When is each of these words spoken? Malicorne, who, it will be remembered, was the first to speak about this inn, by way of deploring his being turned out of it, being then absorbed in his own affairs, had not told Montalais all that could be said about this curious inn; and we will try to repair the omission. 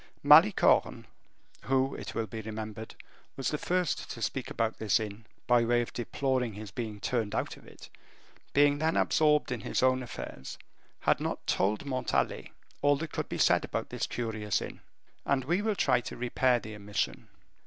Malicorne, 0.23 1.05
who, 1.65 1.93
it 1.93 2.15
will 2.15 2.25
be 2.25 2.41
remembered, 2.41 2.95
was 3.37 3.49
the 3.49 3.57
first 3.59 4.09
to 4.09 4.19
speak 4.19 4.49
about 4.49 4.79
this 4.79 4.99
inn, 4.99 5.27
by 5.45 5.63
way 5.63 5.79
of 5.83 5.93
deploring 5.93 6.53
his 6.53 6.71
being 6.71 6.99
turned 6.99 7.35
out 7.35 7.55
of 7.55 7.67
it, 7.67 7.87
being 8.51 8.79
then 8.79 8.97
absorbed 8.97 9.51
in 9.51 9.59
his 9.61 9.83
own 9.83 10.01
affairs, 10.01 10.57
had 11.01 11.19
not 11.19 11.45
told 11.45 11.85
Montalais 11.85 12.51
all 12.81 12.95
that 12.95 13.11
could 13.11 13.29
be 13.29 13.37
said 13.37 13.63
about 13.63 13.89
this 13.89 14.07
curious 14.07 14.59
inn; 14.59 14.79
and 15.23 15.45
we 15.45 15.61
will 15.61 15.75
try 15.75 16.01
to 16.01 16.17
repair 16.17 16.59
the 16.59 16.73
omission. 16.75 17.27